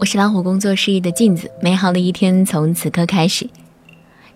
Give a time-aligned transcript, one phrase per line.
[0.00, 3.46] 我是老虎工作室的镜子，美好的一天从此刻开始。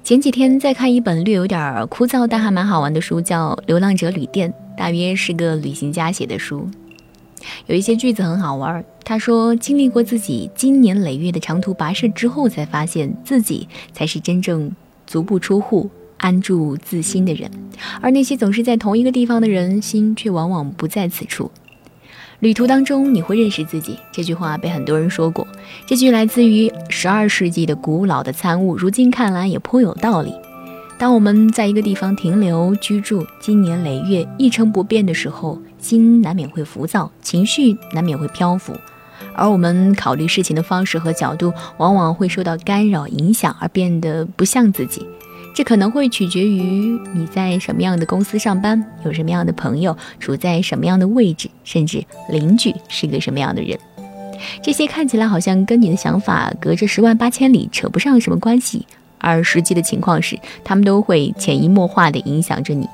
[0.03, 6.69] 前几天在看一本略有点枯燥但还蛮好玩的书，叫《流浪者旅店》，大约是个旅行家写的书。
[7.64, 8.85] 有一些句子很好玩。
[9.05, 14.71] 他说：“经历过自己经年累月的长途跋涉之后，才发现自己才是真正
[15.07, 15.89] 足不出户、
[16.19, 17.51] 安住自心的人，
[18.03, 21.51] 而那些总是在同一个地方的人，心却往往不在此处。”
[22.45, 23.98] 旅途当中，你会认识自己。
[24.12, 25.48] 这句话被很多人说过。
[25.86, 30.35] 这句来自于十二世纪的古老的参悟，如今看来也颇有道理。
[30.99, 38.74] 当我们在一个地方停留居住，经年累月一成不变的时候，心难免会浮躁，情绪难免会漂浮，
[39.34, 45.06] 而我们考虑事情的方式和角度，往往会受到干扰影响，而变得不像自己。
[45.55, 53.78] 这可能会取决于你在什么样的公司上班，有什么样的朋友，处在什么样的位置，甚至邻居是个什么样的人。
[54.61, 58.84] 这些看起来好像跟你的想法隔着十万八千里，扯不上什么关系，
[59.19, 62.88] 而实际的情况是，他们都会潜移默化地影响着你。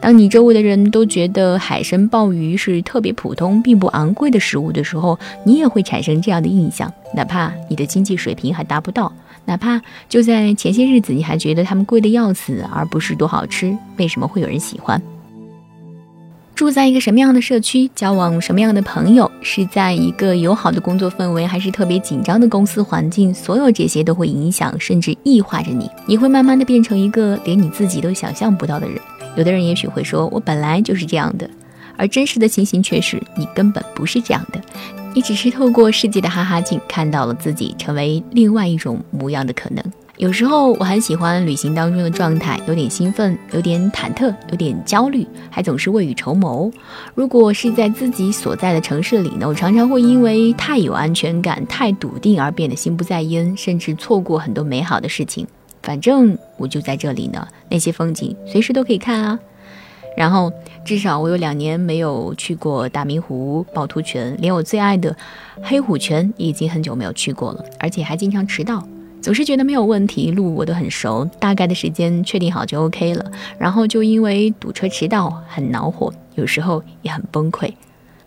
[0.00, 9.12] 当你周围的人都觉得海参鲍鱼是特别普通并不昂贵的食物的时候，你也会产生这样的印象，哪怕你的经济水平还达不到。
[9.50, 15.02] 哪怕就在前些日子，你还觉得它们贵的要死，而不是多好吃，为什么会有人喜欢？
[16.54, 23.34] 住在一个什么样的社区，交往什么样的朋友，是在一个友好的工作氛围，还是特别紧张的公司环境？
[23.34, 25.90] 所有这些都会影响，甚至异化着你。
[26.06, 29.00] 你会慢慢的变成一个连你自己都想象不到的人。
[29.36, 31.50] 有的人也许会说，我本来就是这样的，
[31.96, 34.60] 而真实的情形却是你根本不是这样的。
[35.12, 39.84] 你只是透过世界的哈哈镜，看到了自己成为另外一种模样的可能。
[40.18, 46.70] 有时候我很喜欢旅行当中的状态，有点兴奋，有点忐忑，有点焦虑，还总是未雨绸缪。
[47.14, 55.46] 如果是在自己所在的城市里呢，我常常会因为太有安全感、太笃定而变得心不在焉，甚至错过很多美好的事情。
[55.82, 59.38] 反正我就在这里呢，那些风景随时都可以看啊。
[60.16, 60.52] 然后，
[60.84, 65.16] 至少我有两年没有去过大明湖、趵突泉，连我最爱的
[65.62, 68.86] 黑虎泉也已经很久没有去过了，而且还经常迟到，
[69.22, 73.30] 总是觉得没有问题，路我都很熟，大概的时间确定好就 OK 了。
[73.58, 77.72] 然后就因为堵车迟到很恼火，有时候也很崩溃，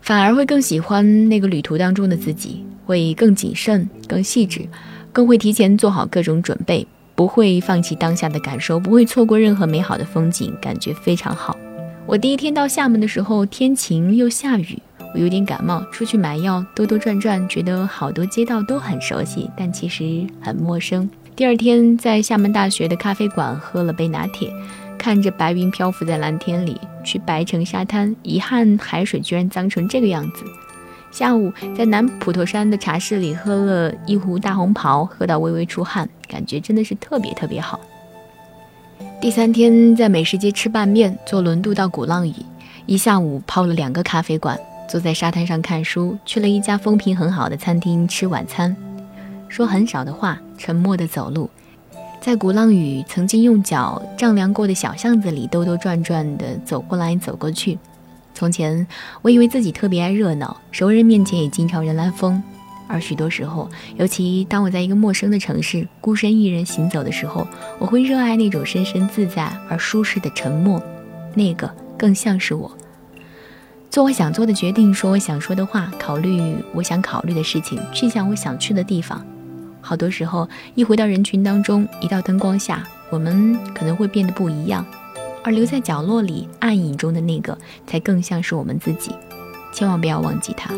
[0.00, 4.66] 反而会更喜欢那个旅途当中的自己，会更谨慎、更细致，
[5.12, 11.56] 更会提前做好各种准备，不会放弃当下的感受，不会错过任何美好的风景，感觉非常好。
[12.06, 14.78] 我第一天到厦门的时候，天晴又下雨，
[15.14, 21.08] 我有点感冒，出去买药，兜兜转转，觉得好多街道都很熟悉，但其实很陌生。
[21.34, 24.52] 第二天在厦门大学的咖啡馆喝了杯拿铁，
[24.98, 30.44] 看着白云漂浮在蓝天里，去白城沙滩，遗憾海水居然脏成这个样子。
[31.10, 37.80] 下午在南普陀山的茶室里喝了一壶大红袍，喝到微微出汗，感觉真的是特别特别好。
[39.20, 42.34] 第三天在美食街吃拌面，坐轮渡到鼓浪屿，
[42.84, 48.76] 一下午泡了两个咖啡馆，坐在沙滩上看书，去了一家风评很好的餐厅吃晚餐，
[49.48, 51.48] 说很少的话，沉默的走路，
[52.20, 57.78] 在鼓浪屿曾经用脚丈量过的小巷子里兜兜转转的走过来走过去。
[58.34, 58.86] 从前
[59.22, 62.42] 我以为自己特别爱热闹，熟人面前也经常人来疯。
[62.86, 67.46] 而许多时候，尤其当我在一个陌生的城市孤身一人行走的时候，
[67.78, 70.82] 我会热爱那种深深自在而舒适的沉默，
[71.34, 72.70] 那个更像是我。
[73.90, 79.24] 做我想做的决定，说我想说的话，考虑我想考虑的事情，去向我想去的地方。
[79.80, 84.84] 好多时候，一回到人群当中，一到灯光下，我们可能会变得不一样，
[85.44, 87.56] 而留在角落里暗影中的那个，
[87.86, 89.12] 才更像是我们自己。
[89.72, 90.74] 千万不要忘记他。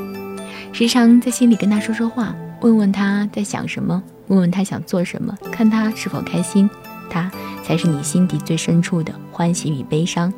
[0.78, 6.68] 时常在心里跟他说说话，问问他在想什么，问问他想做什么，看他是否开心，
[7.08, 7.32] 他
[7.64, 10.30] 才是你心底最深处的欢喜与悲伤。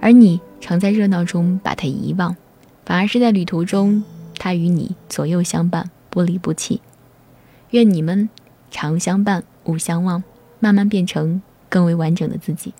[0.00, 2.36] 而你常在热闹中把他遗忘，
[2.86, 4.04] 反而是在旅途中，
[4.38, 6.80] 他与你左右相伴，不离不弃。
[7.70, 8.28] 愿你们
[8.70, 10.22] 常相伴，勿相忘，
[10.60, 12.72] 慢慢变成更为完整的自己。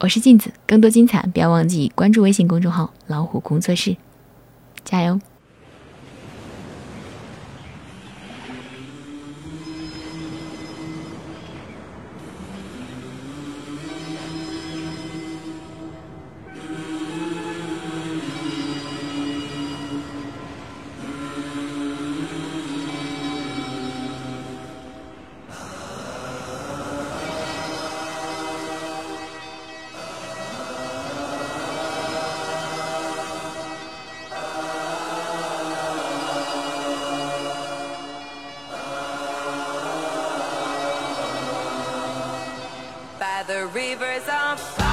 [0.00, 3.96] 我是镜子，更多精彩，不要忘记关注微信公众号“老虎工作室”。
[4.86, 5.20] 加油！
[43.46, 44.85] The rivers of